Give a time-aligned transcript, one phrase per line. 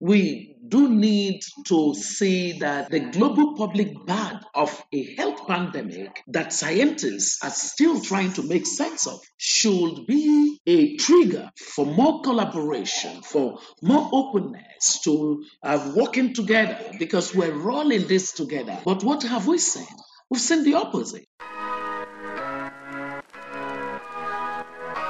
[0.00, 6.52] we do need to see that the global public bad of a health pandemic that
[6.52, 13.20] scientists are still trying to make sense of should be a trigger for more collaboration,
[13.22, 18.78] for more openness to uh, working together because we're all in this together.
[18.84, 19.86] But what have we seen?
[20.30, 21.26] We've seen the opposite.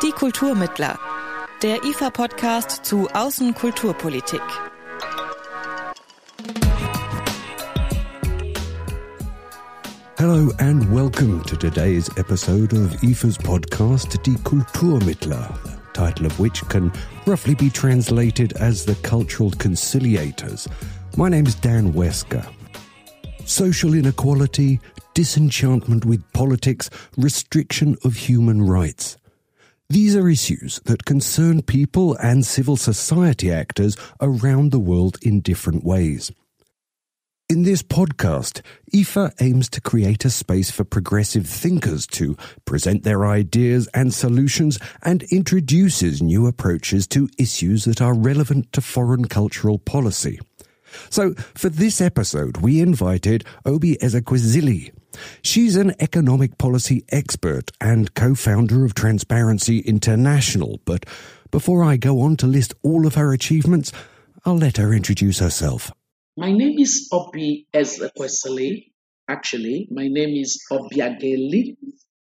[0.02, 0.98] Die Kulturmittler,
[1.62, 4.69] der IFA-Podcast zu Außenkulturpolitik.
[10.20, 16.60] Hello and welcome to today's episode of IFA's podcast Die Kulturmittler, the title of which
[16.68, 16.92] can
[17.24, 20.68] roughly be translated as the cultural conciliators.
[21.16, 22.46] My name is Dan Wesker.
[23.46, 24.78] Social inequality,
[25.14, 29.16] disenchantment with politics, restriction of human rights.
[29.88, 35.82] These are issues that concern people and civil society actors around the world in different
[35.82, 36.30] ways.
[37.50, 38.62] In this podcast,
[38.94, 44.78] IFA aims to create a space for progressive thinkers to present their ideas and solutions
[45.02, 50.38] and introduces new approaches to issues that are relevant to foreign cultural policy.
[51.08, 54.92] So, for this episode, we invited Obi Ezekwesili.
[55.42, 61.04] She's an economic policy expert and co-founder of Transparency International, but
[61.50, 63.90] before I go on to list all of her achievements,
[64.44, 65.90] I'll let her introduce herself.
[66.36, 68.92] My name is Obi Ezekwesili.
[69.28, 71.76] Actually, my name is Obiageli,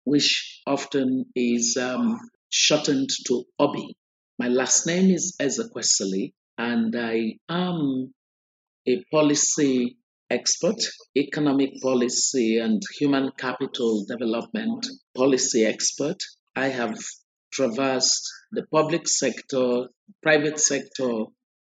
[0.04, 2.16] which often is um,
[2.48, 3.96] shortened to Obi.
[4.38, 8.14] My last name is Ezekwesili, and I am
[8.86, 9.98] a policy
[10.30, 10.80] expert,
[11.16, 16.22] economic policy and human capital development policy expert.
[16.54, 16.96] I have
[17.52, 19.88] traversed the public sector,
[20.22, 21.24] private sector,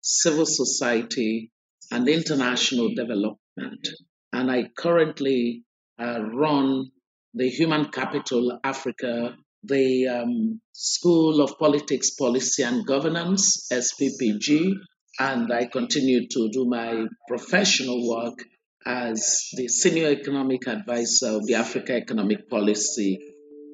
[0.00, 1.52] civil society,
[1.90, 3.88] and international development.
[4.32, 5.64] And I currently
[5.98, 6.90] uh, run
[7.34, 14.72] the Human Capital Africa, the um, School of Politics, Policy and Governance, SPPG,
[15.18, 18.38] and I continue to do my professional work
[18.86, 23.18] as the Senior Economic Advisor of the Africa Economic Policy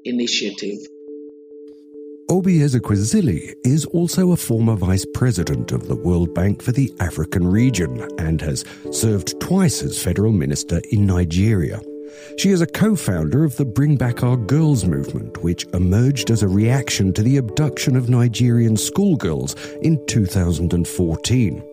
[0.05, 0.79] Initiative.
[2.29, 7.45] Obi Ezekwesili is also a former vice president of the World Bank for the African
[7.45, 11.81] region and has served twice as federal minister in Nigeria.
[12.37, 16.43] She is a co founder of the Bring Back Our Girls movement, which emerged as
[16.43, 21.63] a reaction to the abduction of Nigerian schoolgirls in 2014.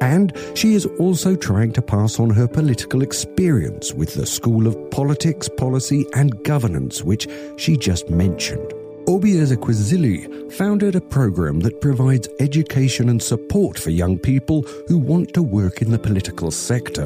[0.00, 4.90] And she is also trying to pass on her political experience with the School of
[4.90, 8.72] Politics, Policy and Governance, which she just mentioned.
[9.12, 15.34] Obi Ezekwesili founded a program that provides education and support for young people who want
[15.34, 17.04] to work in the political sector.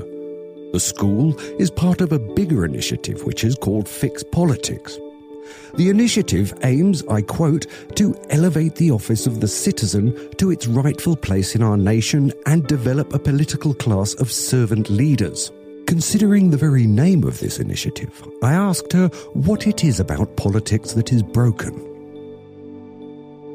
[0.72, 5.00] The school is part of a bigger initiative which is called Fix Politics.
[5.74, 11.16] The initiative aims, I quote, to elevate the office of the citizen to its rightful
[11.16, 15.50] place in our nation and develop a political class of servant leaders.
[15.88, 20.92] Considering the very name of this initiative, I asked her what it is about politics
[20.92, 21.95] that is broken.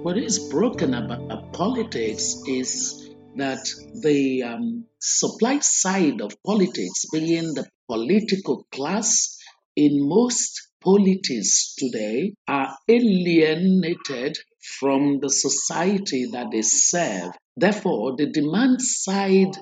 [0.03, 3.63] What is broken about politics is that
[4.01, 9.37] the um, supply side of politics, being the political class
[9.75, 14.39] in most polities today, are alienated
[14.79, 17.33] from the society that they serve.
[17.55, 19.55] Therefore, the demand side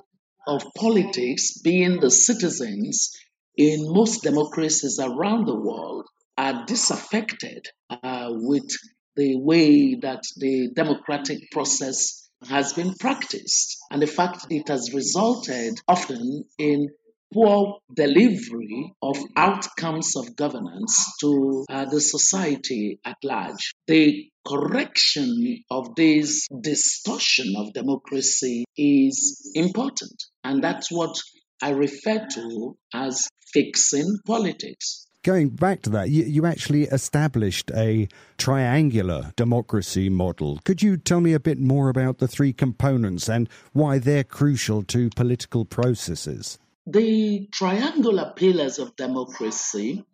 [0.47, 3.11] of politics, being the citizens
[3.57, 6.05] in most democracies around the world,
[6.37, 8.71] are disaffected uh, with
[9.15, 13.77] the way that the democratic process has been practiced.
[13.91, 16.89] And the fact it has resulted often in
[17.33, 23.73] poor delivery of outcomes of governance to uh, the society at large.
[23.87, 30.23] The correction of this distortion of democracy is important.
[30.43, 31.15] And that's what
[31.61, 38.07] I refer to as fixing politics going back to that, you, you, actually established a
[38.37, 40.59] triangular democracy model.
[40.65, 44.83] Could you tell me a bit more about the three components and why they're crucial
[44.83, 46.57] to political processes?
[46.85, 50.05] The triangular pillars of democracy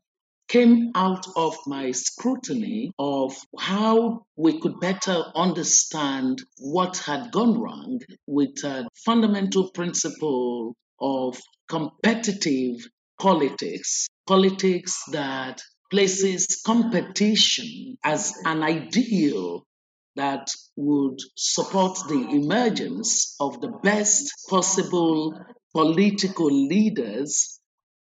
[0.47, 7.99] came out of my scrutiny of how we could better understand what had gone wrong
[8.27, 12.85] with a fundamental principle of competitive
[13.19, 15.61] politics, politics that
[15.91, 19.65] places competition as an ideal
[20.15, 25.37] that would support the emergence of the best possible
[25.73, 27.59] political leaders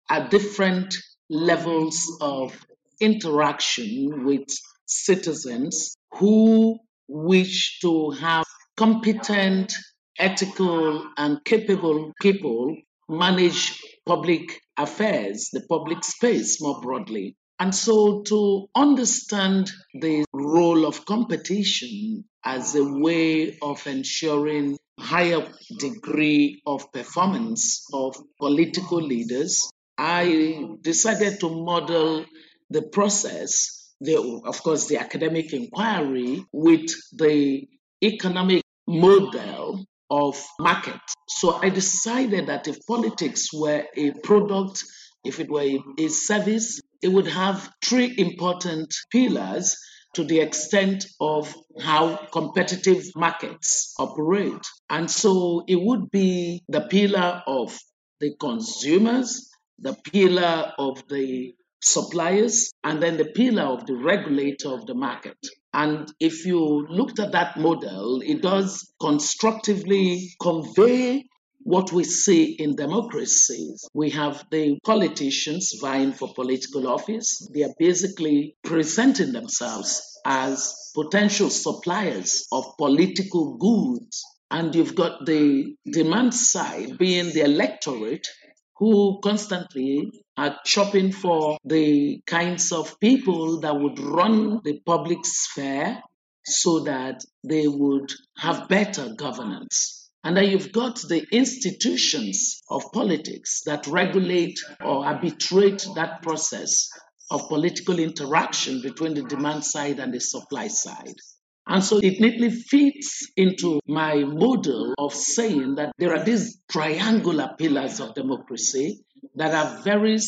[0.09, 0.95] at different
[1.29, 2.57] levels of
[3.01, 4.47] interaction with
[4.87, 6.79] citizens who
[7.09, 8.45] wish to have
[8.77, 9.73] competent,
[10.19, 12.77] ethical, and capable people
[13.09, 17.37] manage public affairs, the public space more broadly.
[17.59, 25.47] And so to understand the role of competition as a way of ensuring higher
[25.79, 32.25] degree of performance of political leaders, I decided to model
[32.71, 37.69] the process, the, of course, the academic inquiry with the
[38.03, 41.01] economic model of market.
[41.29, 44.85] So I decided that if politics were a product,
[45.25, 49.77] if it were a service, it would have three important pillars
[50.15, 54.65] to the extent of how competitive markets operate.
[54.89, 57.77] And so it would be the pillar of
[58.21, 59.51] the consumers,
[59.81, 65.37] the pillar of the suppliers, and then the pillar of the regulator of the market.
[65.75, 71.25] And if you looked at that model, it does constructively convey
[71.65, 73.85] what we see in democracies.
[73.93, 77.49] We have the politicians vying for political office.
[77.53, 84.25] They are basically presenting themselves as potential suppliers of political goods.
[84.53, 88.29] And you've got the demand side being the electorate
[88.77, 96.03] who constantly are shopping for the kinds of people that would run the public sphere
[96.45, 100.11] so that they would have better governance.
[100.25, 106.89] And then you've got the institutions of politics that regulate or arbitrate that process
[107.31, 111.17] of political interaction between the demand side and the supply side.
[111.67, 117.55] And so it neatly fits into my model of saying that there are these triangular
[117.59, 119.03] pillars of democracy
[119.37, 120.19] that are very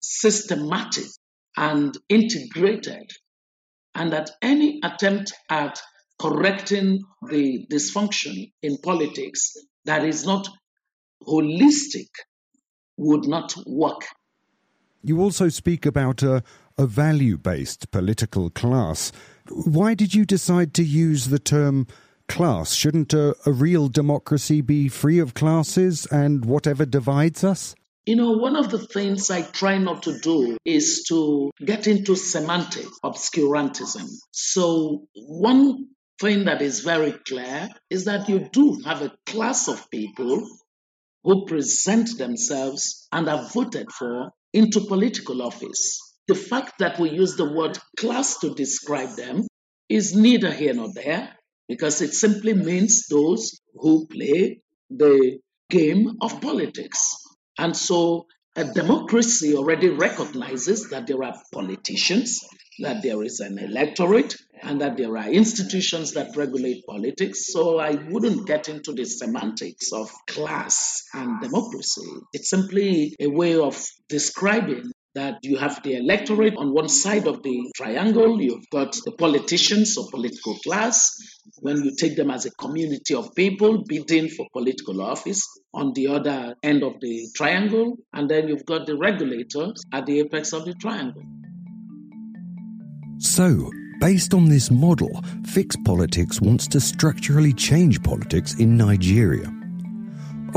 [0.00, 1.06] systematic
[1.56, 3.10] and integrated,
[3.94, 5.80] and that any attempt at
[6.18, 9.54] correcting the dysfunction in politics
[9.84, 10.48] that is not
[11.26, 12.08] holistic
[12.96, 14.04] would not work.
[15.02, 16.42] You also speak about a,
[16.78, 19.12] a value based political class.
[19.50, 21.86] Why did you decide to use the term
[22.28, 22.72] class?
[22.72, 27.74] Shouldn't a, a real democracy be free of classes and whatever divides us?
[28.06, 32.14] You know, one of the things I try not to do is to get into
[32.14, 34.08] semantic obscurantism.
[34.30, 35.88] So, one
[36.20, 40.48] thing that is very clear is that you do have a class of people
[41.24, 46.00] who present themselves and are voted for into political office.
[46.28, 49.46] The fact that we use the word class to describe them
[49.88, 51.32] is neither here nor there
[51.68, 55.38] because it simply means those who play the
[55.70, 57.14] game of politics.
[57.58, 58.26] And so
[58.56, 62.40] a democracy already recognizes that there are politicians,
[62.80, 67.52] that there is an electorate, and that there are institutions that regulate politics.
[67.52, 72.08] So I wouldn't get into the semantics of class and democracy.
[72.32, 77.42] It's simply a way of describing that you have the electorate on one side of
[77.42, 81.16] the triangle, you've got the politicians or political class,
[81.60, 85.42] when you take them as a community of people bidding for political office
[85.72, 90.20] on the other end of the triangle, and then you've got the regulators at the
[90.20, 91.22] apex of the triangle.
[93.18, 93.70] So,
[94.00, 99.55] based on this model, Fix Politics wants to structurally change politics in Nigeria.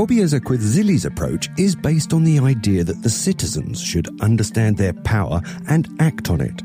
[0.00, 5.42] Obi Ezekwesili's approach is based on the idea that the citizens should understand their power
[5.68, 6.62] and act on it.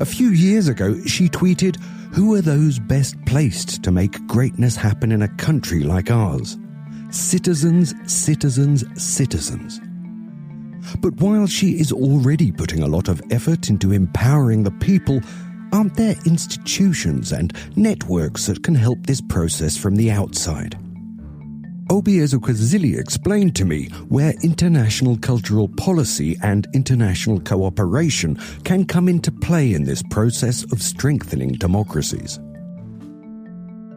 [0.00, 1.80] A few years ago, she tweeted,
[2.16, 6.58] Who are those best placed to make greatness happen in a country like ours?
[7.10, 9.80] Citizens, citizens, citizens.
[10.98, 15.20] But while she is already putting a lot of effort into empowering the people,
[15.72, 20.76] aren't there institutions and networks that can help this process from the outside?
[21.90, 29.32] Obi Ezekwesili explained to me where international cultural policy and international cooperation can come into
[29.32, 32.38] play in this process of strengthening democracies.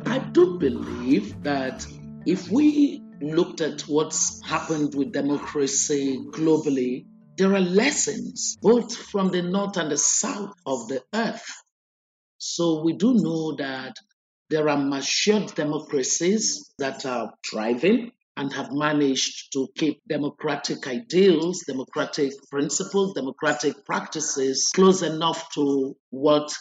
[0.06, 1.86] I do believe that
[2.26, 7.08] if we looked at what's happened with democracy globally,
[7.38, 11.46] there are lessons both from the north and the south of the earth.
[12.38, 13.98] So we do know that
[14.52, 22.34] there are matured democracies that are thriving and have managed to keep democratic ideals, democratic
[22.50, 26.54] principles, democratic practices close enough to what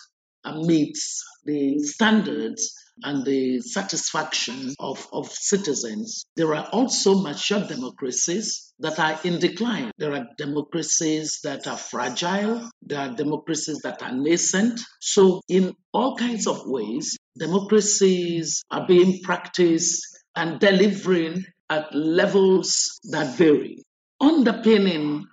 [0.55, 6.25] meets the standards and the satisfaction of, of citizens.
[6.37, 9.91] There are also mature democracies that are in decline.
[9.99, 12.69] There are democracies that are fragile.
[12.83, 14.81] There are democracies that are nascent.
[15.01, 20.07] So, in all kinds of ways, democracies are being practiced
[20.37, 23.85] and delivering at levels that vary.
[24.21, 25.27] Underpinning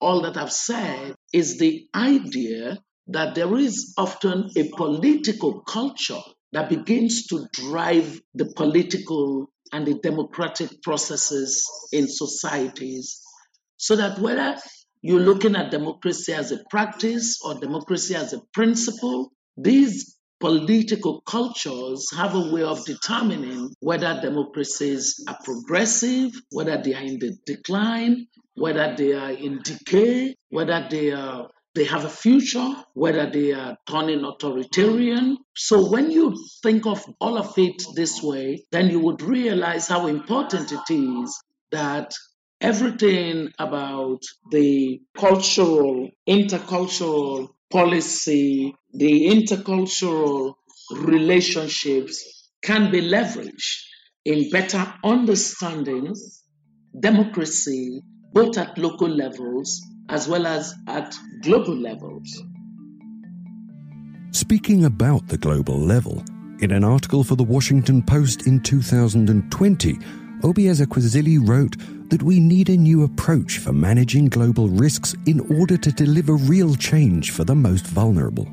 [0.00, 6.20] all that I've said is the idea that there is often a political culture
[6.52, 13.20] that begins to drive the political and the democratic processes in societies.
[13.76, 14.56] So that whether
[15.02, 20.13] you're looking at democracy as a practice or democracy as a principle, these
[20.44, 27.18] political cultures have a way of determining whether democracies are progressive, whether they are in
[27.18, 33.28] the decline, whether they are in decay, whether they are they have a future, whether
[33.30, 35.38] they are turning authoritarian.
[35.56, 40.08] So when you think of all of it this way, then you would realize how
[40.08, 42.12] important it is that
[42.60, 44.20] everything about
[44.50, 50.54] the cultural, intercultural policy, the intercultural
[50.92, 53.82] relationships can be leveraged
[54.24, 56.14] in better understanding
[56.98, 58.00] democracy,
[58.32, 62.42] both at local levels as well as at global levels.
[64.30, 66.22] Speaking about the global level,
[66.60, 69.98] in an article for the Washington Post in 2020,
[70.42, 71.76] Obi Ezekwesili wrote
[72.10, 76.74] that we need a new approach for managing global risks in order to deliver real
[76.74, 78.46] change for the most vulnerable.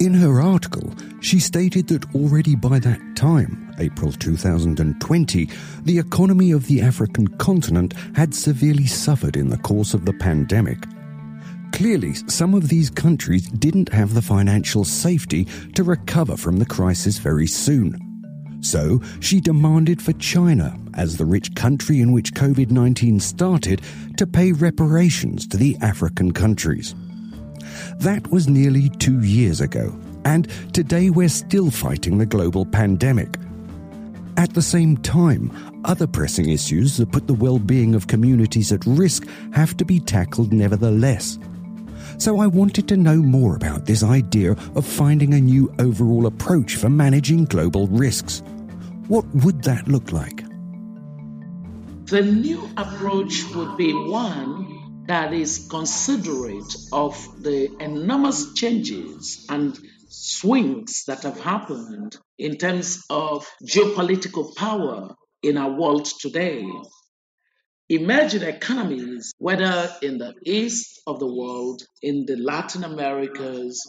[0.00, 5.48] In her article, she stated that already by that time, April 2020,
[5.82, 10.78] the economy of the African continent had severely suffered in the course of the pandemic.
[11.72, 17.18] Clearly, some of these countries didn't have the financial safety to recover from the crisis
[17.18, 18.13] very soon.
[18.64, 23.82] So, she demanded for China, as the rich country in which COVID 19 started,
[24.16, 26.94] to pay reparations to the African countries.
[27.98, 29.94] That was nearly two years ago,
[30.24, 33.36] and today we're still fighting the global pandemic.
[34.38, 35.52] At the same time,
[35.84, 40.00] other pressing issues that put the well being of communities at risk have to be
[40.00, 41.38] tackled nevertheless.
[42.18, 46.76] So I wanted to know more about this idea of finding a new overall approach
[46.76, 48.42] for managing global risks.
[49.06, 50.44] What would that look like?
[52.06, 61.04] The new approach would be one that is considerate of the enormous changes and swings
[61.06, 66.66] that have happened in terms of geopolitical power in our world today.
[67.90, 73.86] Emerging economies, whether in the east of the world, in the Latin Americas,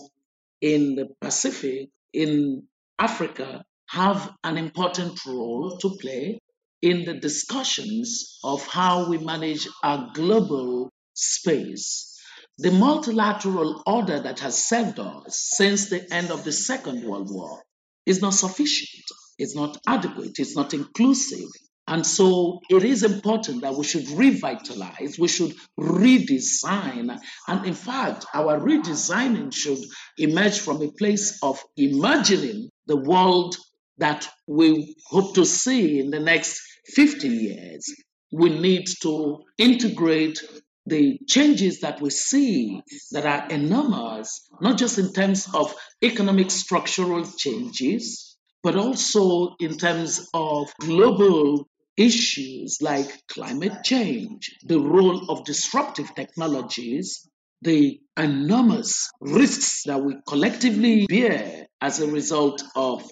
[0.59, 2.63] in the Pacific, in
[2.99, 6.39] Africa, have an important role to play
[6.81, 12.11] in the discussions of how we manage our global space.
[12.57, 17.61] The multilateral order that has served us since the end of the Second World War
[18.05, 19.03] is not sufficient,
[19.37, 21.49] it's not adequate, it's not inclusive.
[21.87, 27.19] And so it is important that we should revitalize, we should redesign.
[27.47, 29.79] And in fact, our redesigning should
[30.17, 33.55] emerge from a place of imagining the world
[33.97, 36.61] that we hope to see in the next
[36.93, 37.93] 50 years.
[38.31, 40.41] We need to integrate
[40.85, 45.73] the changes that we see that are enormous, not just in terms of
[46.03, 55.29] economic structural changes, but also in terms of global issues like climate change, the role
[55.29, 57.27] of disruptive technologies,
[57.61, 63.03] the enormous risks that we collectively bear as a result of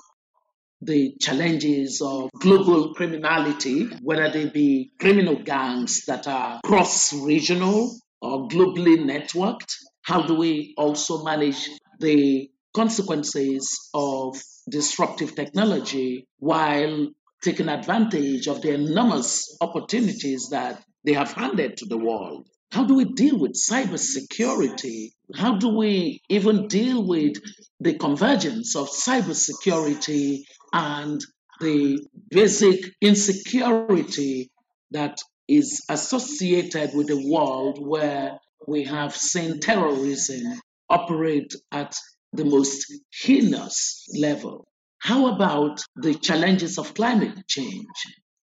[0.86, 8.48] the challenges of global criminality, whether they be criminal gangs that are cross regional or
[8.48, 9.74] globally networked.
[10.02, 17.10] How do we also manage the consequences of disruptive technology while
[17.44, 22.48] taking advantage of the enormous opportunities that they have handed to the world?
[22.72, 25.12] How do we deal with cybersecurity?
[25.36, 27.38] How do we even deal with
[27.80, 31.24] the convergence of cybersecurity and
[31.62, 34.52] the basic insecurity
[34.92, 41.96] that is associated with a world where we have seen terrorism operate at
[42.34, 44.66] the most heinous level.
[45.00, 47.86] How about the challenges of climate change?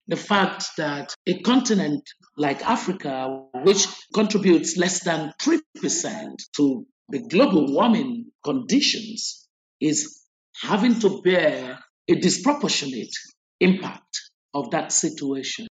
[0.07, 2.03] The fact that a continent
[2.37, 5.61] like Africa, which contributes less than 3%
[6.57, 9.49] to the global warming conditions
[9.81, 10.21] is
[10.61, 11.79] having to bear
[12.09, 13.15] a disproportionate
[13.61, 14.21] impact
[14.53, 15.67] of that situation,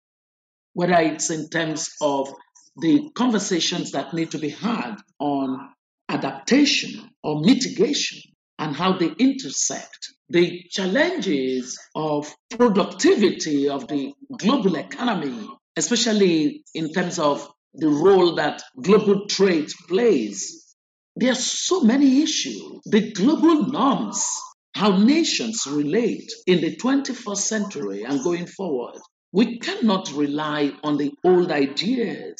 [0.73, 2.33] whether it's in terms of
[2.77, 5.69] the conversations that need to be had on
[6.09, 8.19] adaptation or mitigation
[8.59, 10.13] and how they intersect.
[10.29, 18.61] The challenges of productivity of the global economy, especially in terms of the role that
[18.81, 20.75] global trade plays.
[21.15, 22.79] There are so many issues.
[22.85, 24.25] The global norms,
[24.73, 28.99] how nations relate in the 21st century and going forward.
[29.31, 32.35] We cannot rely on the old ideas.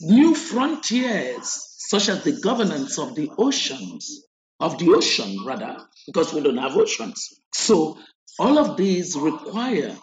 [0.00, 1.48] New frontiers,
[1.88, 4.26] such as the governance of the oceans,
[4.60, 7.40] of the ocean rather, because we don't have oceans.
[7.52, 7.98] So
[8.38, 9.96] all of these require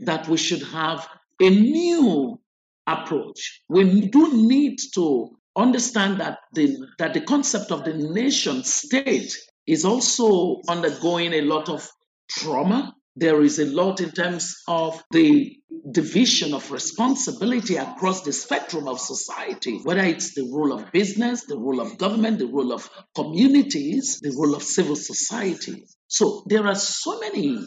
[0.00, 1.06] that we should have
[1.40, 2.40] a new
[2.86, 3.62] approach.
[3.68, 9.84] We do need to understand that the, that the concept of the nation state is
[9.84, 11.88] also undergoing a lot of
[12.28, 12.94] trauma.
[13.16, 15.56] There is a lot in terms of the
[15.90, 21.58] division of responsibility across the spectrum of society, whether it's the role of business, the
[21.58, 25.86] role of government, the role of communities, the role of civil society.
[26.08, 27.58] So there are so many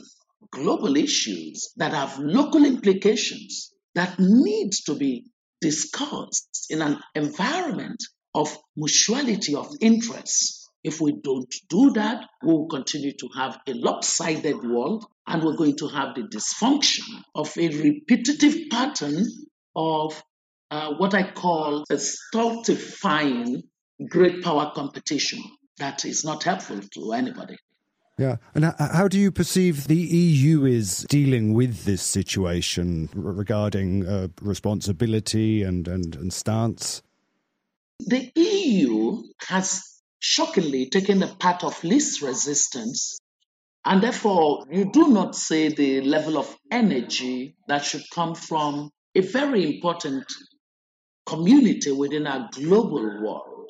[0.51, 5.25] global issues that have local implications that need to be
[5.61, 10.66] discussed in an environment of mutuality of interests.
[10.87, 15.57] If we don't do that, we will continue to have a lopsided world and we're
[15.57, 17.03] going to have the dysfunction
[17.35, 19.25] of a repetitive pattern
[19.75, 20.23] of
[20.71, 23.63] uh, what I call a stultifying
[24.07, 25.43] great power competition
[25.77, 27.57] that is not helpful to anybody.
[28.17, 28.37] Yeah.
[28.55, 35.63] And how do you perceive the EU is dealing with this situation regarding uh, responsibility
[35.63, 37.03] and, and, and stance?
[37.99, 43.19] The EU has shockingly taken the path of least resistance.
[43.85, 49.21] And therefore, you do not see the level of energy that should come from a
[49.21, 50.25] very important
[51.25, 53.69] community within our global world.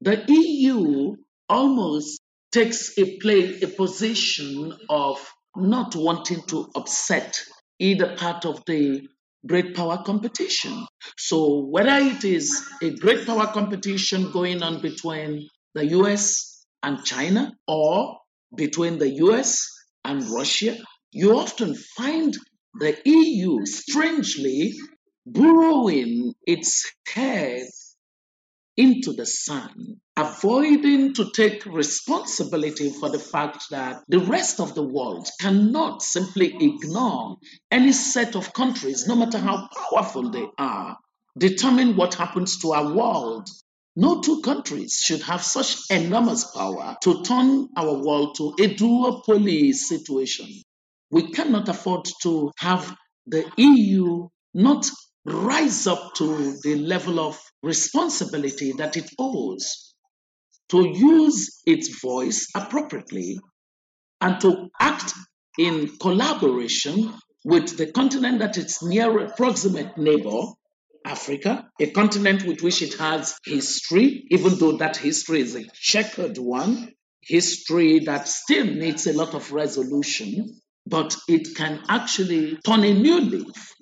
[0.00, 1.16] The EU
[1.48, 2.20] almost
[2.52, 5.18] takes a play a position of
[5.56, 7.40] not wanting to upset
[7.78, 9.06] either part of the
[9.46, 10.86] great power competition.
[11.18, 17.52] So whether it is a great power competition going on between the US and China
[17.66, 18.18] or
[18.54, 19.68] between the US
[20.04, 20.76] and Russia,
[21.10, 22.36] you often find
[22.74, 24.74] the EU strangely
[25.26, 27.68] burrowing its head
[28.76, 34.82] into the sun, avoiding to take responsibility for the fact that the rest of the
[34.82, 37.36] world cannot simply ignore
[37.70, 40.96] any set of countries, no matter how powerful they are,
[41.36, 43.48] determine what happens to our world.
[43.96, 49.74] No two countries should have such enormous power to turn our world to a duopoly
[49.74, 50.48] situation.
[51.10, 54.90] We cannot afford to have the EU not
[55.24, 59.94] rise up to the level of responsibility that it owes
[60.70, 63.38] to use its voice appropriately
[64.22, 65.12] and to act
[65.58, 67.12] in collaboration
[67.44, 70.42] with the continent that its near proximate neighbor,
[71.04, 76.38] Africa, a continent with which it has history, even though that history is a checkered
[76.38, 82.92] one, history that still needs a lot of resolution, but it can actually turn a
[82.94, 83.74] new leaf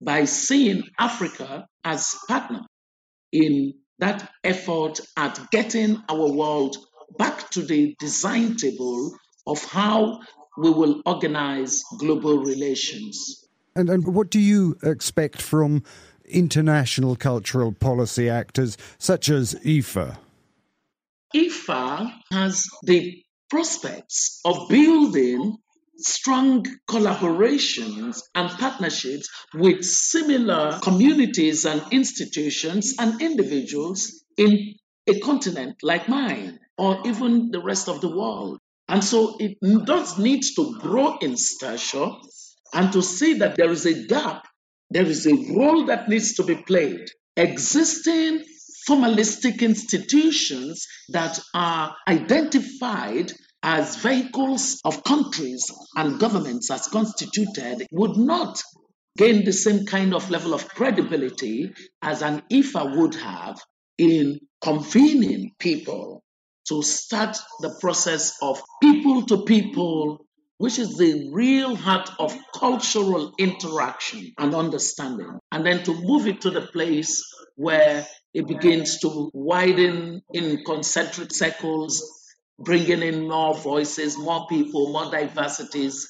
[0.00, 2.60] by seeing Africa as partner
[3.32, 6.76] in that effort at getting our world
[7.18, 10.20] back to the design table of how
[10.56, 13.44] we will organize global relations.
[13.76, 15.82] And, and what do you expect from
[16.26, 20.16] international cultural policy actors such as IFA?
[21.34, 25.56] IFA has the prospects of building
[25.96, 34.74] strong collaborations and partnerships with similar communities and institutions and individuals in
[35.06, 38.58] a continent like mine or even the rest of the world.
[38.88, 42.10] And so it does need to grow in stature
[42.72, 44.46] and to see that there is a gap,
[44.90, 47.08] there is a role that needs to be played.
[47.36, 48.44] Existing
[48.88, 58.62] formalistic institutions that are identified as vehicles of countries and governments as constituted would not
[59.16, 63.58] gain the same kind of level of credibility as an IFA would have
[63.96, 66.22] in convening people
[66.68, 70.26] to start the process of people to people,
[70.58, 76.40] which is the real heart of cultural interaction and understanding, and then to move it
[76.42, 77.22] to the place
[77.56, 82.02] where it begins to widen in concentric circles
[82.58, 86.06] bringing in more voices, more people, more diversities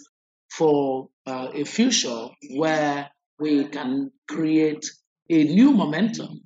[0.51, 4.85] for uh, a future where we can create
[5.31, 6.41] a new momentum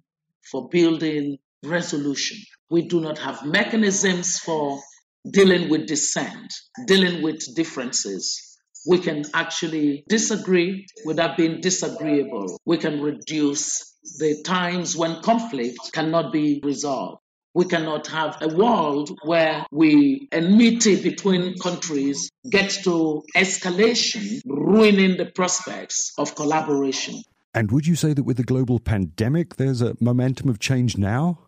[0.50, 2.38] for building resolution.
[2.70, 4.80] We do not have mechanisms for
[5.28, 6.52] dealing with dissent,
[6.86, 8.56] dealing with differences.
[8.86, 12.58] We can actually disagree without being disagreeable.
[12.64, 17.20] We can reduce the times when conflict cannot be resolved.
[17.54, 25.26] We cannot have a world where we enmity between countries gets to escalation, ruining the
[25.26, 27.22] prospects of collaboration.
[27.54, 31.47] And would you say that with the global pandemic, there's a momentum of change now?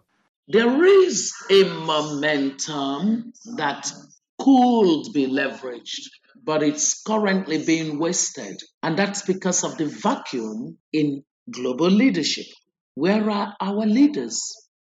[0.52, 3.92] There is a momentum that
[4.36, 6.08] could be leveraged,
[6.42, 8.60] but it's currently being wasted.
[8.82, 12.46] And that's because of the vacuum in global leadership.
[12.94, 14.42] Where are our leaders?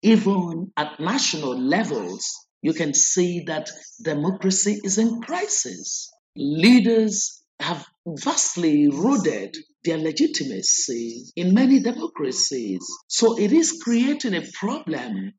[0.03, 2.25] Even at national levels,
[2.63, 6.13] you can see that democracy is in crisis.
[6.37, 7.85] Leaders have
[8.19, 12.81] vastly eroded their legitimacy in many democracies.
[13.09, 15.33] So it is creating a problem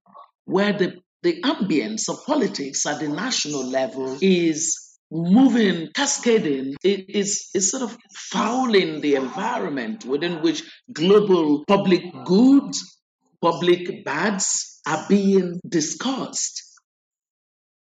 [0.45, 7.49] where the, the ambience of politics at the national level is moving, cascading, it is,
[7.53, 12.99] is sort of fouling the environment within which global public goods,
[13.41, 16.70] public bads are being discussed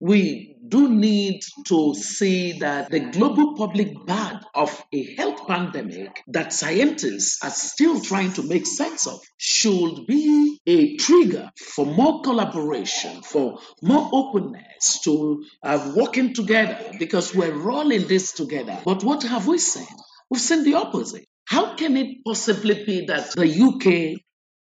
[0.03, 6.53] we do need to see that the global public bad of a health pandemic that
[6.53, 13.23] scientists are still trying to make sense of should be a trigger for more collaboration,
[13.23, 18.81] for more openness to uh, working together because we're all in this together.
[18.85, 19.87] But what have we seen?
[20.29, 21.27] We've seen the opposite.
[21.45, 24.21] How can it possibly be that the UK,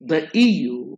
[0.02, 0.93] the EU,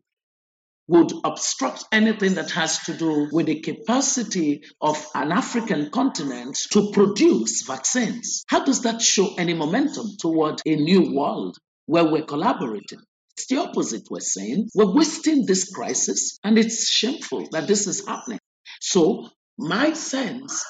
[0.88, 6.92] would obstruct anything that has to do with the capacity of an African continent to
[6.92, 8.44] produce vaccines.
[8.48, 13.00] How does that show any momentum toward a new world where we're collaborating?
[13.38, 14.70] It's the opposite we're saying.
[14.76, 18.40] We're wasting this crisis, and it's shameful that this is happening.
[18.80, 20.64] So, my sense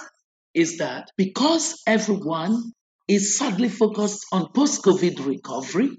[0.54, 2.71] is that because everyone
[3.08, 5.91] is sadly focused on post COVID recovery,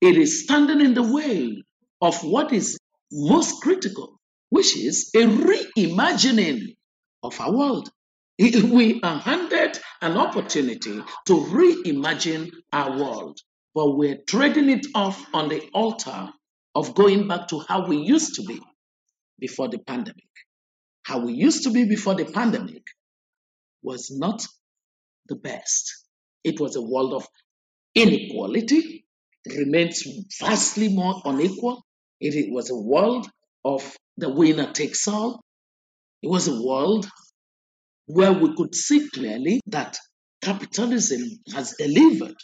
[0.00, 1.62] it is standing in the way
[2.00, 2.78] of what is
[3.12, 6.76] most critical, which is a reimagining
[7.22, 7.90] of our world.
[8.38, 13.40] We are handed an opportunity to reimagine our world,
[13.74, 16.28] but we're trading it off on the altar
[16.74, 18.60] of going back to how we used to be
[19.38, 20.24] before the pandemic.
[21.04, 22.82] How we used to be before the pandemic
[23.82, 24.46] was not
[25.28, 25.94] the best.
[26.44, 27.26] It was a world of
[27.94, 29.06] inequality,
[29.44, 30.04] it remains
[30.38, 31.85] vastly more unequal,
[32.20, 33.28] it was a world
[33.64, 35.40] of the winner takes all.
[36.22, 37.08] It was a world
[38.06, 39.98] where we could see clearly that
[40.40, 41.22] capitalism
[41.54, 42.36] has delivered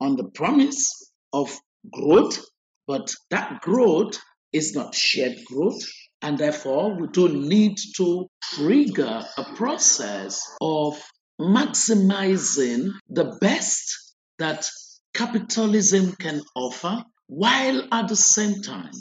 [0.00, 1.56] on the promise of
[1.90, 2.38] growth,
[2.86, 4.18] but that growth
[4.52, 5.82] is not shared growth.
[6.20, 11.00] And therefore, we do need to trigger a process of
[11.40, 14.68] maximizing the best that
[15.14, 18.92] capitalism can offer while at the same time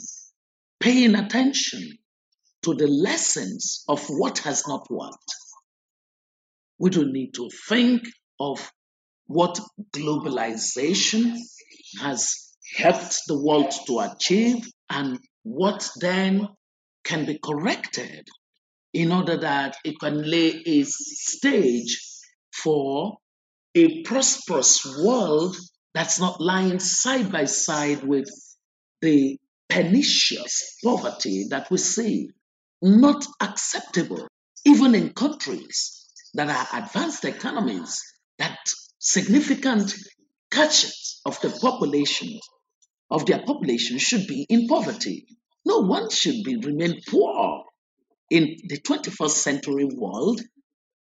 [0.80, 1.98] paying attention
[2.64, 5.36] to the lessons of what has not worked.
[6.80, 8.04] We do need to think
[8.40, 8.72] of
[9.26, 9.60] what
[9.92, 11.36] globalization
[12.00, 16.48] has helped the world to achieve and what then
[17.04, 18.26] can be corrected
[18.94, 22.00] in order that it can lay a stage
[22.54, 23.18] for
[23.76, 25.58] a prosperous world
[25.94, 28.30] that's not lying side by side with
[29.02, 29.38] the
[29.70, 32.30] pernicious poverty that we see.
[32.82, 34.28] Not acceptable,
[34.66, 38.02] even in countries that are advanced economies,
[38.40, 38.58] that
[39.00, 39.94] significant
[40.50, 42.40] catches of the population
[43.10, 45.28] of their population should be in poverty.
[45.66, 47.64] No one should be remain poor
[48.30, 50.42] in the 21st century world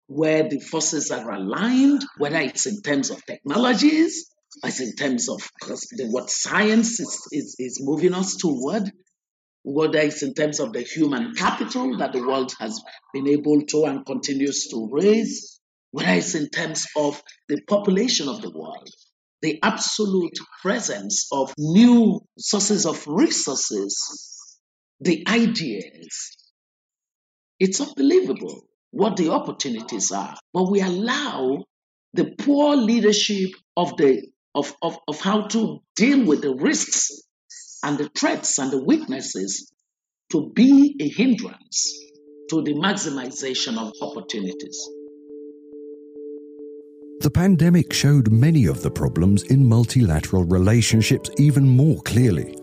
[0.08, 4.30] where the forces are aligned, whether it's in terms of technologies,
[4.63, 5.41] as in terms of
[6.09, 8.83] what science is, is, is moving us toward,
[9.63, 12.81] whether it's in terms of the human capital that the world has
[13.13, 15.59] been able to and continues to raise,
[15.91, 18.89] whether it's in terms of the population of the world,
[19.41, 24.57] the absolute presence of new sources of resources,
[24.99, 26.37] the ideas.
[27.59, 31.63] It's unbelievable what the opportunities are, but we allow
[32.13, 34.21] the poor leadership of the
[34.53, 37.21] of, of, of how to deal with the risks
[37.83, 39.71] and the threats and the weaknesses
[40.31, 41.97] to be a hindrance
[42.49, 44.87] to the maximization of opportunities.
[47.21, 52.57] The pandemic showed many of the problems in multilateral relationships even more clearly.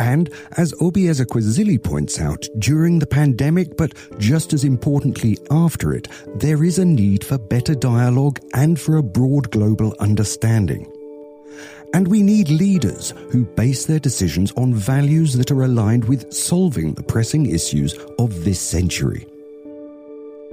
[0.00, 6.08] And as Obi Ezekwesili points out, during the pandemic, but just as importantly after it,
[6.36, 10.90] there is a need for better dialogue and for a broad global understanding.
[11.92, 16.94] And we need leaders who base their decisions on values that are aligned with solving
[16.94, 19.26] the pressing issues of this century.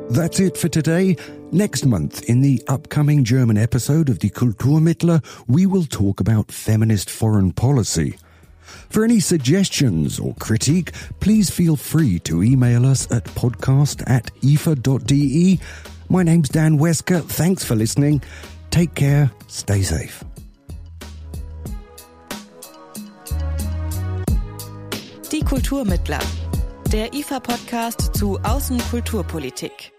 [0.09, 1.15] That's it for today.
[1.51, 7.09] Next month, in the upcoming German episode of the Kulturmittler, we will talk about feminist
[7.09, 8.17] foreign policy.
[8.89, 15.59] For any suggestions or critique, please feel free to email us at podcast at ifa.de.
[16.09, 17.23] My name's Dan Wesker.
[17.23, 18.21] Thanks for listening.
[18.69, 19.31] Take care.
[19.47, 20.23] Stay safe.
[25.45, 26.19] Kulturmittler.
[26.91, 29.91] Der IFA-Podcast zu Außenkulturpolitik.